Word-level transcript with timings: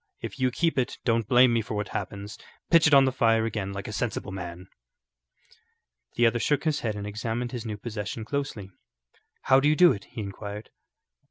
If 0.19 0.39
you 0.39 0.49
keep 0.49 0.79
it, 0.79 0.97
don't 1.05 1.27
blame 1.27 1.53
me 1.53 1.61
for 1.61 1.75
what 1.75 1.89
happens. 1.89 2.35
Pitch 2.71 2.87
it 2.87 2.93
on 2.95 3.05
the 3.05 3.11
fire 3.11 3.45
again 3.45 3.71
like 3.71 3.87
a 3.87 3.93
sensible 3.93 4.31
man." 4.31 4.65
The 6.15 6.25
other 6.25 6.39
shook 6.39 6.63
his 6.63 6.79
head 6.79 6.95
and 6.95 7.05
examined 7.05 7.51
his 7.51 7.67
new 7.67 7.77
possession 7.77 8.25
closely. 8.25 8.71
"How 9.43 9.59
do 9.59 9.69
you 9.69 9.75
do 9.75 9.91
it?" 9.91 10.05
he 10.05 10.21
inquired. 10.21 10.71